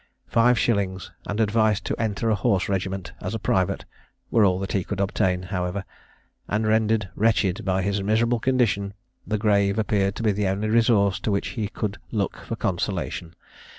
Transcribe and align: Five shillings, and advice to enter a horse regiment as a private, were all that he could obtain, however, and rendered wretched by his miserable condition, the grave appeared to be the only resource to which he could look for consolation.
Five 0.25 0.57
shillings, 0.57 1.11
and 1.27 1.39
advice 1.39 1.79
to 1.81 1.95
enter 2.01 2.31
a 2.31 2.35
horse 2.35 2.67
regiment 2.67 3.11
as 3.21 3.35
a 3.35 3.39
private, 3.39 3.85
were 4.31 4.43
all 4.43 4.57
that 4.57 4.71
he 4.71 4.83
could 4.83 4.99
obtain, 4.99 5.43
however, 5.43 5.85
and 6.47 6.65
rendered 6.65 7.09
wretched 7.15 7.63
by 7.63 7.83
his 7.83 8.01
miserable 8.01 8.39
condition, 8.39 8.95
the 9.27 9.37
grave 9.37 9.77
appeared 9.77 10.15
to 10.15 10.23
be 10.23 10.31
the 10.31 10.47
only 10.47 10.69
resource 10.69 11.19
to 11.19 11.29
which 11.29 11.49
he 11.49 11.67
could 11.67 11.99
look 12.09 12.37
for 12.37 12.55
consolation. 12.55 13.35